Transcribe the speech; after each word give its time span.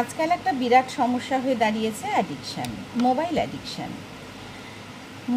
আজকাল 0.00 0.28
একটা 0.38 0.52
বিরাট 0.60 0.88
সমস্যা 1.00 1.36
হয়ে 1.44 1.56
দাঁড়িয়েছে 1.64 2.06
addiction 2.14 2.70
mobile 3.06 3.34
addiction 3.40 3.90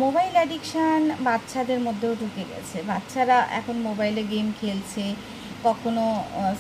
mobile 0.02 0.34
addiction 0.40 1.02
বাচ্চাদের 1.28 1.80
মধ্যেও 1.88 2.14
ঢুকে 2.22 2.44
গেছে। 2.52 2.78
বাচ্চারা 2.92 3.38
এখন 3.60 3.76
মোবাইলে 3.88 4.24
গেম 4.34 4.48
খেলছে, 4.60 5.04
কখনো 5.68 6.04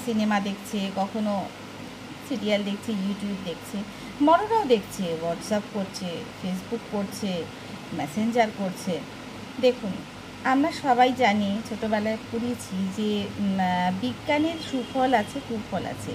সিনেমা 0.05 0.38
দেখছে, 0.47 0.79
কখনো 1.02 1.34
সিরিয়াল 2.28 2.62
দেখছে 2.70 2.91
ইউটিউব 3.04 3.38
দেখছে, 3.50 3.77
বড়রাও 4.27 4.64
দেখছে 4.73 5.04
হোয়াটসঅ্যাপ 5.21 5.66
করছে 5.75 6.09
ফেসবুক 6.39 6.82
করছে 6.93 7.32
মেসেঞ্জার 7.98 8.50
করছে। 8.59 8.93
দেখুন, 9.66 9.93
আমরা 10.52 10.70
সবাই 10.84 11.09
জানি 11.23 11.50
ছোটোবেলায় 11.68 12.20
পড়েছি 12.30 12.75
যে 12.98 13.09
বিজ্ঞানের 14.02 14.57
সুফল 14.70 15.12
আছে, 15.21 15.38
কুফল 15.50 15.84
আছে। 15.96 16.14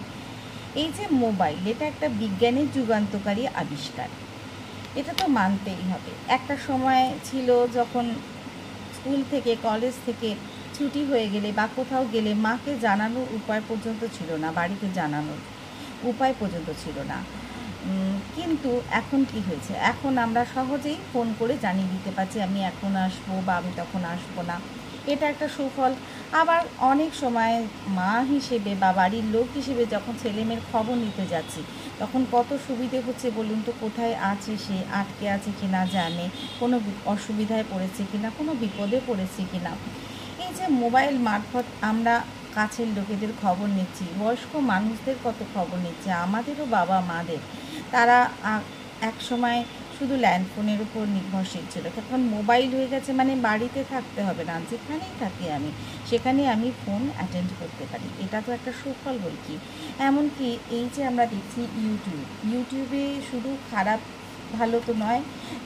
এই 0.74 0.88
যে 0.96 1.04
মোবাইল, 1.24 1.58
এটা 1.66 1.84
একটা 1.86 2.08
বিজ্ঞানের 2.08 2.68
যুগান্তকারী 2.74 3.42
আবিষ্কার। 3.62 4.08
এটা 5.00 5.12
তো 5.16 5.26
মানতেই 5.26 5.82
হবে। 5.90 6.10
একটা 6.28 6.56
সময় 6.66 7.04
ছিল 7.24 7.66
যখন 7.74 8.04
স্কুল 8.96 9.22
থেকে, 9.30 9.56
কলেজ 9.62 9.92
থেকে 10.06 10.34
ছুটি 10.78 11.04
হয়ে 11.04 11.28
গেলে 11.30 11.52
বা 11.52 11.68
কোথাও 11.76 12.04
গেলে 12.12 12.34
মাকে 12.34 12.72
জানানোর 12.80 13.26
উপায় 13.34 13.62
পর্যন্ত 13.68 14.02
ছিল 14.16 14.30
না, 14.36 14.52
বাড়িতে 14.52 14.86
জানানোর 14.94 15.40
উপায় 16.08 16.34
পর্যন্ত 16.40 16.68
ছিল 16.84 16.96
না। 17.12 17.18
কিন্তু 18.34 18.80
এখন 18.90 19.24
কি 19.32 19.40
হয়েছে? 19.48 19.74
এখন 19.74 20.18
আমরা 20.18 20.44
সহজেই 20.54 20.96
ফোন 21.12 21.34
করে 21.38 21.54
জানিয়ে 21.62 21.88
দিতে 21.88 22.10
পারছি, 22.16 22.42
আমি 22.42 22.60
এখন 22.64 22.96
আসব 22.96 23.28
বা 23.46 23.56
আমি 23.56 23.70
তখন 23.76 24.04
আসব 24.04 24.42
না। 24.42 24.60
এটা 25.06 25.28
একটা 25.28 25.48
সুফল। 25.48 25.94
আবার 26.38 26.62
অনেক 26.92 27.10
সময় 27.22 27.56
মা 27.98 28.12
হিসেবে 28.32 28.72
বা 28.82 28.90
বাড়ির 29.00 29.26
লোক 29.34 29.48
হিসেবে 29.58 29.84
যখন 29.94 30.14
ছেলেমেয়ের 30.22 30.62
খবর 30.72 30.94
নিতে 31.04 31.24
যাচ্ছি, 31.32 31.60
তখন 32.00 32.20
কত 32.34 32.50
সুবিধে 32.66 32.98
হচ্ছে 33.06 33.26
বলুন 33.38 33.58
তো? 33.66 33.72
কোথায় 33.82 34.14
আছে 34.32 34.52
সে? 34.64 34.78
আটকে 35.00 35.26
আছে 35.36 35.50
কি 35.58 35.66
না 35.74 35.82
জানে? 35.94 36.24
কোনো 36.60 36.76
অসুবিধায় 37.14 37.66
পড়েছে 37.72 38.02
কি 38.10 38.18
না? 38.22 38.28
কোনো 38.38 38.50
বিপদে 38.62 38.98
পড়েছে 39.08 39.42
কি 39.50 39.58
না? 39.66 39.72
এই 40.44 40.50
যে 40.58 40.64
মোবাইল 40.82 41.14
মারফত 41.28 41.66
আমরা 41.90 42.14
কাছের 42.56 42.88
লোকেদের 42.96 43.32
খবর 43.42 43.68
নিচ্ছি, 43.78 44.04
বয়স্ক 44.20 44.52
মানুষদের 44.72 45.16
কত 45.26 45.38
খবর 45.54 45.76
নিচ্ছে? 45.86 46.10
আমাদেরও 46.24 46.64
বাবা 46.76 46.96
মাদের 47.10 47.40
তারা 47.92 48.18
এক 49.10 49.16
সময় 49.28 49.60
শুধু 50.00 50.16
ল্যান্ডফোনের 50.26 50.80
উপর 50.86 51.04
নির্ভরশীল 51.16 51.64
ছিল। 51.72 51.84
এখন 52.02 52.20
মোবাইল 52.36 52.68
হয়ে 52.76 52.88
গেছে 52.94 53.10
মানে 53.20 53.32
বাড়িতে 53.48 53.80
থাকতে 53.92 54.20
হবে 54.28 54.42
না। 54.50 54.54
যেখানেই 54.70 55.14
থাকি 55.22 55.44
আমি, 55.56 55.70
সেখানে 56.10 56.42
আমি 56.54 56.68
ফোন 56.82 57.02
অ্যাটেন্ড 57.16 57.50
করতে 57.60 57.84
পারি। 57.90 58.08
এটা 58.24 58.38
তো 58.46 58.50
একটা 58.58 58.72
সুফল 58.80 59.16
বই 59.24 59.36
কি 59.46 59.54
এমনকি 60.08 60.48
এই 60.78 60.86
যে 60.94 61.02
আমরা 61.10 61.24
দেখছি 61.34 61.60
ইউটিউব 61.82 62.22
ইউটিউবে 62.50 63.04
শুধু 63.30 63.50
খারাপ 63.70 64.00
ভালো 64.58 64.80
তো 64.86 64.92
নয়। 64.98 65.22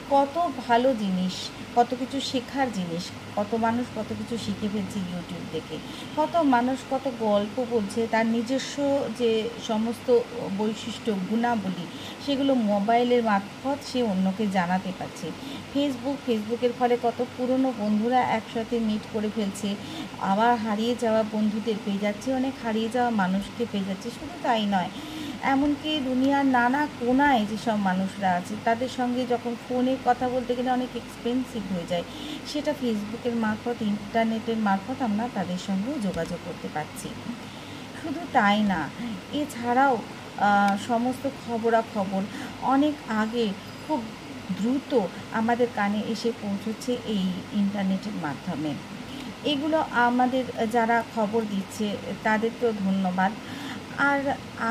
কত 0.09 0.35
ভালো 0.67 0.89
জিনিস, 0.93 1.35
কত 1.75 1.89
কিছু 1.99 2.17
শেখার 2.21 2.67
জিনিস, 2.73 3.03
কত 3.35 3.51
মানুষ 3.55 3.85
কত 3.95 4.09
কিছু 4.19 4.35
শিখে 4.45 4.67
ফেলছে 4.73 4.99
ইউটিউব 4.99 5.43
দেখে। 5.51 5.77
কত 6.17 6.33
মানুষ 6.55 6.77
কত 6.91 7.05
গল্প 7.19 7.55
বলছে, 7.71 8.07
তার 8.11 8.25
নিজস্ব 8.25 8.75
যে 9.19 9.31
সমস্ত 9.67 10.07
বৈশিষ্ট্য, 10.57 11.11
গুণাবলী, 11.29 11.85
সেগুলো 12.25 12.53
মোবাইলের 12.53 13.23
মারফত 13.23 13.77
সে 13.91 13.99
অন্যকে 14.03 14.45
জানাতে 14.47 14.91
পারছে। 14.99 15.27
ফেসবুক 15.73 16.17
ফেসবুকের 16.25 16.73
ফলে 16.79 16.95
কত 17.03 17.19
পুরনো 17.37 17.73
বন্ধুরা 17.77 18.19
একসাথে 18.37 18.79
মিট 18.79 19.03
করে 19.13 19.29
ফেলছে। 19.35 19.75
আবার 20.21 20.55
হারিয়ে 20.55 20.95
যাওয়া 20.99 21.23
বন্ধুদের 21.31 21.75
পেয়ে 21.85 21.97
যাচ্ছে, 21.97 22.33
অনেক 22.33 22.53
হারিয়ে 22.63 22.89
যাওয়া 22.89 23.09
মানুষকে 23.09 23.65
পেয়ে 23.71 23.83
যাচ্ছে, 23.83 24.09
শুধু 24.09 24.35
তাই 24.43 24.65
নয়। 24.65 24.89
এমনকি 25.53 25.91
দুনিয়ার 26.09 26.45
নানা 26.57 26.81
কোনায় 26.99 27.41
যেসব 27.51 27.77
মানুষরা 27.89 28.29
আছে, 28.39 28.53
তাদের 28.67 28.91
সঙ্গে 28.97 29.21
যখন 29.33 29.53
ফোনে 29.65 29.93
কথা 30.05 30.25
বলতে 30.29 30.51
গেলে 30.57 30.69
অনেক 30.77 30.91
এক্সপেন্সিভ 31.01 31.63
হয়ে 31.73 31.89
যায়। 31.91 32.05
সেটা 32.51 32.71
ফেসবুকের 32.81 33.35
মারফত 33.43 33.77
ইন্টারনেটের 33.81 34.59
মারফত 34.67 34.97
আমরা 35.01 35.25
তাদের 35.37 35.59
সঙ্গেও 35.67 35.97
যোগাযোগ 36.07 36.39
করতে 36.47 36.67
পারছি। 36.75 37.07
শুধু 37.99 38.21
তাই 38.33 38.59
না, 38.63 38.81
এছাড়াও 39.41 39.95
সমস্ত 40.87 41.23
খবরাখবর 41.43 42.23
অনেক 42.73 42.95
আগে 43.21 43.45
খুব 43.85 43.99
দ্রুত 44.59 44.91
আমাদের 45.39 45.67
কানে 45.75 46.01
এসে 46.13 46.29
পৌঁছচ্ছে 46.43 46.91
এই 47.15 47.25
ইন্টারনেটের 47.61 48.15
মাধ্যমে। 48.25 48.73
এগুলো 49.51 49.77
আমাদের 50.07 50.43
যারা 50.71 51.03
খবর 51.15 51.41
দিচ্ছে 51.53 51.87
তাদেরকেও 52.23 52.71
ধন্যবাদ। 52.85 53.31
আর 53.97 54.21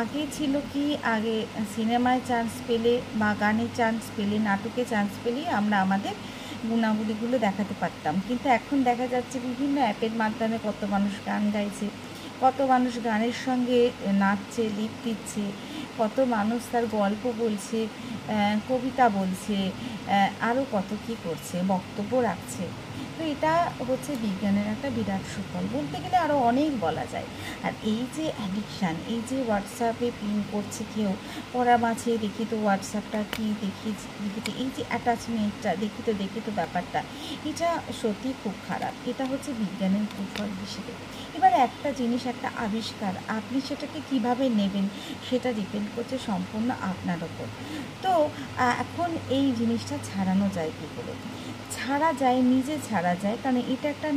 আগে 0.01 0.23
ছিল 0.37 0.55
কি, 0.73 0.85
আগে 1.15 1.37
সিনেমায় 1.75 2.23
চান্স 2.29 2.53
পেলে 2.67 2.93
বা 3.21 3.31
গানে 3.41 3.67
চান্স 3.79 4.03
পেলে, 4.17 4.37
নাটকে 4.49 4.83
চান্স 4.93 5.13
পেলেই 5.25 5.49
আমরা 5.59 5.77
আমাদের 5.85 6.15
গুণাগুলিগুলো 6.69 7.37
দেখাতে 7.47 7.75
পারতাম। 7.83 8.15
কিন্তু 8.29 8.47
এখন 8.59 8.77
দেখা 8.89 9.07
যাচ্ছে 9.15 9.37
বিভিন্ন 9.49 9.77
অ্যাপের 9.85 10.15
মাধ্যমে 10.23 10.57
কত 10.67 10.81
মানুষ 10.95 11.15
গান 11.29 11.43
গাইছে, 11.55 11.87
কত 12.43 12.59
মানুষ 12.73 12.95
গানের 13.07 13.37
সঙ্গে 13.47 13.81
নাচছে, 14.23 14.63
লিপ 14.77 14.95
দিচ্ছে, 15.05 15.45
কত 16.01 16.17
মানুষ 16.37 16.61
তার 16.73 16.85
গল্প 16.99 17.25
বলছে 17.43 17.79
কবিতা 18.69 19.05
বলছে 19.19 19.57
আরও 20.49 20.63
কত 20.73 20.91
কী 21.07 21.15
করছে, 21.25 21.57
বক্তব্য 21.73 22.13
রাখছে। 22.29 22.65
তো 23.17 23.23
এটা 23.35 23.53
হচ্ছে 23.89 24.13
বিজ্ঞানের 24.25 24.67
একটা 24.75 24.89
বিরাট 24.97 25.25
সুফল। 25.35 25.65
বলতে 25.77 25.97
গেলে 26.03 26.17
আরও 26.25 26.37
অনেক 26.51 26.71
বলা 26.85 27.05
যায়। 27.13 27.29
আর 27.67 27.73
এই 27.93 28.03
যে 28.17 28.27
অ্যাডিকশান 28.39 28.95
এই 29.13 29.21
যে 29.29 29.37
হোয়াটসঅ্যাপে 29.47 30.09
পিন 30.21 30.37
করছে 30.53 30.83
কেউ, 30.95 31.11
পড়া 31.53 31.77
মাঝে 31.85 32.11
দেখি 32.25 32.45
তো 32.51 32.57
হোয়াটসঅ্যাপটা 32.65 33.21
কী 33.35 33.47
দেখি 33.63 33.91
দেখি 34.23 34.41
তো 34.47 34.51
এই 34.63 34.69
যে 34.77 34.83
অ্যাটাচমেন্টটা 34.91 35.71
দেখি 35.83 36.01
তো 36.07 36.13
দেখি 36.23 36.41
তো 36.47 36.51
ব্যাপারটা, 36.61 37.01
এটা 37.51 37.69
সত্যি 38.01 38.29
খুব 38.43 38.55
খারাপ। 38.69 38.95
এটা 39.11 39.25
হচ্ছে 39.31 39.51
বিজ্ঞানের 39.63 40.05
কুফল 40.15 40.51
হিসেবে। 40.63 40.93
এবার 41.37 41.53
একটা 41.67 41.89
জিনিস, 42.01 42.23
একটা 42.33 42.49
আবিষ্কার, 42.67 43.13
আপনি 43.39 43.59
সেটাকে 43.69 43.99
কীভাবে 44.09 44.45
নেবেন, 44.61 44.87
সেটা 45.29 45.49
ডিপেন্ড 45.59 45.89
করছে 45.95 46.17
সম্পূর্ণ 46.29 46.69
আপনার 46.91 47.21
ওপর। 47.29 47.47
তো 48.05 48.13
এখন 48.85 49.09
এই 49.39 49.47
জিনিসটা 49.59 49.97
ছাড়ানো 50.09 50.47
যায় 50.57 50.73
কী 50.79 50.87
করে? 50.97 51.15
ছাড়া 51.75 52.11
যায় 52.13 52.41
নিজে 52.45 52.75
ছাড়া 52.89 53.15
যায় 53.15 53.37
কারণ 53.43 53.59
এটা 53.75 53.87
একটা 53.89 54.09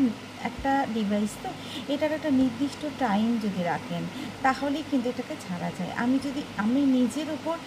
একটা 0.44 0.86
ডিভাইস 0.94 1.30
তো 1.44 1.50
এটার 1.94 2.12
একটা 2.12 2.30
নির্দিষ্ট 2.30 2.86
টাইম 3.00 3.40
যদি 3.44 3.64
রাখেন, 3.64 4.04
তাহলেই 4.44 4.84
কিন্তু 4.92 5.10
এটাকে 5.10 5.36
ছাড়া 5.50 5.72
যায়। 5.80 5.92
আমি 5.98 6.20
যদি, 6.24 6.42
আমি 6.58 6.82
নিজের 6.82 7.32
উপর 7.32 7.58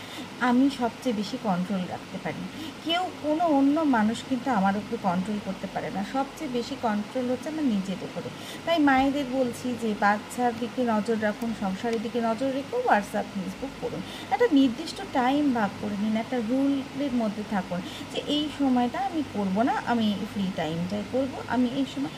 আমি 0.40 0.70
সবচেয়ে 0.78 1.16
বেশি 1.16 1.38
কন্ট্রোল 1.42 1.80
রাখতে 1.88 2.18
পারি। 2.22 2.42
কেউ 2.84 3.02
কোনো 3.22 3.44
অন্য 3.46 3.80
মানুষ 3.80 4.18
কিন্তু 4.28 4.50
আমার 4.50 4.76
উপরে 4.76 4.96
কন্ট্রোল 5.02 5.38
করতে 5.44 5.66
পারে 5.74 5.90
না। 5.90 6.04
সবচেয়ে 6.12 6.50
বেশি 6.52 6.76
কন্ট্রোল 6.82 7.30
হচ্ছে 7.30 7.48
আমার 7.48 7.64
নিজের 7.64 7.96
উপরে। 8.02 8.28
তাই 8.66 8.78
মায়েদের 8.78 9.24
বলছি 9.32 9.74
যে, 9.82 9.94
বাচ্চার 10.00 10.52
দিকে 10.60 10.82
নজর 10.82 11.16
রাখুন, 11.20 11.54
সংসারের 11.60 12.02
দিকে 12.02 12.20
নজর 12.20 12.46
রেখে 12.46 12.76
হোয়াটসঅ্যাপ 12.76 13.24
ফেসবুক 13.34 13.70
করুন। 13.80 14.00
একটা 14.30 14.46
নির্দিষ্ট 14.52 15.02
টাইম 15.12 15.52
ভাগ 15.54 15.70
করে 15.80 15.96
নিন, 16.00 16.16
একটা 16.16 16.40
রুলের 16.48 17.12
মধ্যে 17.12 17.42
থাকুন 17.50 17.80
যে, 18.14 18.20
এই 18.26 18.48
সময়টা 18.58 18.98
আমি 18.98 19.22
করব 19.32 19.62
না, 19.62 19.82
আমি 19.86 20.14
ফ্রি 20.32 20.44
টাইমটাই 20.56 21.02
করব, 21.12 21.42
আমি 21.48 21.68
এই 21.76 21.84
সময় 21.94 22.10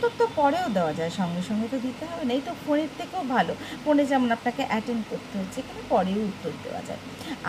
উত্তর 0.00 0.20
তো 0.22 0.26
পরেও 0.40 0.68
দেওয়া 0.76 0.92
যায়, 0.98 1.12
সঙ্গে 1.20 1.42
সঙ্গে 1.48 1.66
তো 1.72 1.78
দিতে 1.86 2.04
হবে 2.10 2.24
না। 2.28 2.32
এই 2.38 2.42
তো 2.48 2.52
ফোনের 2.62 2.90
থেকেও 2.98 3.22
ভালো। 3.34 3.52
ফোনে 3.84 4.02
যেমন 4.10 4.28
আপনাকে 4.36 4.62
অ্যাটেন্ড 4.70 5.02
করতে 5.10 5.34
হচ্ছে, 5.40 5.58
এখানে 5.62 5.82
পরেও 5.92 6.20
উত্তর 6.30 6.52
দেওয়া 6.64 6.82
যায়। 6.88 7.00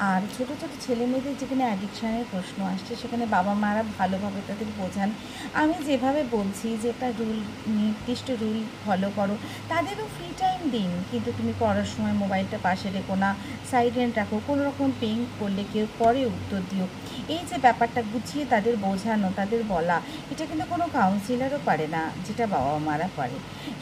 আর 0.10 0.20
ছোটো 0.36 0.54
ছোটো 0.62 0.76
ছেলে 0.86 1.04
মেয়েদের 1.12 1.36
যেখানে 1.42 1.64
অ্যাডিকশানের 1.70 2.26
প্রশ্ন 2.34 2.58
আসছে, 2.74 2.92
সেখানে 3.02 3.26
বাবা 3.36 3.54
মারা 3.64 3.82
ভালোভাবে 4.00 4.40
তাদের 4.50 4.70
বোঝান। 4.80 5.10
আমি 5.62 5.76
যেভাবে 5.88 6.22
বলছি 6.36 6.68
যে 6.82 6.88
একটা 6.94 7.08
রুল 7.20 7.38
নির্দিষ্ট 7.80 8.28
রুল 8.42 8.60
ফলো 8.84 9.10
করো, 9.18 9.36
তাদেরও 9.72 10.06
ফ্রি 10.16 10.28
টাইম 10.42 10.62
দিন। 10.76 10.92
কিন্তু 11.12 11.30
তুমি 11.38 11.54
পড়ার 11.62 11.88
সময় 11.94 12.16
মোবাইলটা 12.24 12.58
পাশে 12.68 12.88
রেখো 12.98 13.16
না 13.24 13.30
সাইলেন্ট 13.72 14.14
রাখো 14.20 14.36
কোনো 14.50 14.62
রকম 14.70 14.88
পেইং 15.02 15.20
করলে 15.40 15.64
কেউ 15.74 15.86
পরে 16.02 16.22
উত্তর 16.36 16.60
দিও। 16.72 16.86
এই 17.36 17.44
যে 17.50 17.58
ব্যাপারটা 17.66 18.02
গুছিয়ে 18.12 18.44
তাদের 18.54 18.74
বোঝানো, 18.86 19.28
তাদের 19.40 19.62
বলা, 19.74 19.98
এটা 20.32 20.44
কিন্তু 20.50 20.66
কোনো 20.74 20.86
কাউন্সিলারও 20.98 21.60
পারে 21.70 21.88
না। 21.96 22.04
যেটা 22.26 22.41
বাবা 22.56 22.72
মারা 22.90 23.08
পারে 23.18 23.38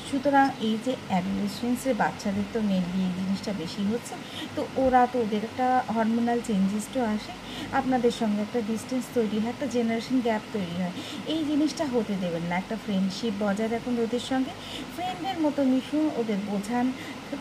সুতরাং 0.07 0.45
এই 0.67 0.75
যে 0.85 0.93
অ্যাডোলেসেন্সের 1.09 1.95
বাচ্চাদের 2.01 2.47
তো 2.53 2.59
মেনলি 2.69 2.99
এই 3.07 3.11
জিনিসটা 3.19 3.51
বেশি 3.61 3.81
হচ্ছে, 3.91 4.13
তো 4.55 4.61
ওরা 4.83 5.01
তো 5.11 5.17
ওদের 5.23 5.43
একটা 5.49 5.67
হরমোনাল 5.95 6.39
চেঞ্জেসটাও 6.47 7.05
আসে, 7.15 7.33
আপনাদের 7.79 8.13
সঙ্গে 8.19 8.39
একটা 8.47 8.59
ডিস্টেন্স 8.69 9.05
তৈরি 9.17 9.37
হয়, 9.41 9.51
একটা 9.55 9.67
জেনারেশন 9.75 10.17
গ্যাপ 10.27 10.43
তৈরি 10.55 10.75
হয়। 10.81 10.93
এই 11.33 11.41
জিনিসটা 11.49 11.85
হতে 11.93 12.13
দেবেন 12.23 12.43
না, 12.49 12.55
একটা 12.57 12.75
ফ্রেন্ডশিপ 12.85 13.33
বজায় 13.43 13.69
রাখুন 13.75 13.93
ওদের 14.05 14.23
সঙ্গে। 14.31 14.53
ফ্রেন্ডের 14.95 15.37
মতো 15.45 15.61
মিশুন, 15.63 16.05
ওদের 16.19 16.39
বোঝান। 16.49 16.85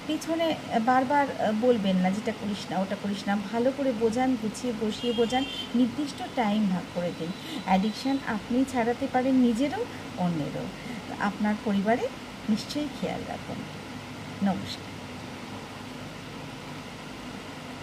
পিছনে 0.09 0.47
বারবার 0.91 1.27
বলবেন 1.65 1.97
না 2.05 2.09
যেটা 2.17 2.33
করিস 2.41 2.63
না, 2.71 2.75
ওটা 2.85 2.97
করিস 3.03 3.21
না, 3.29 3.33
ভালো 3.53 3.69
করে 3.77 3.91
বোঝান, 4.03 4.31
গুছিয়ে 4.43 4.73
বসিয়ে 4.83 5.13
বোঝান, 5.21 5.45
নির্দিষ্ট 5.79 6.19
টাইম 6.41 6.61
ভাগ 6.73 6.85
করে 6.95 7.11
দিন। 7.19 7.31
অ্যাডিকশান 7.67 8.17
আপনি 8.37 8.57
ছাড়াতে 8.73 9.07
পারেন 9.15 9.35
নিজেরও, 9.47 9.83
অন্যেরও। 10.25 10.67
আপনার 11.21 11.55
পরিবারে 11.65 12.05
নিশ্চয়ই 12.49 12.89
খেয়াল 13.01 13.21
রাখুন। 13.29 13.59
নমস্কার। 14.47 14.88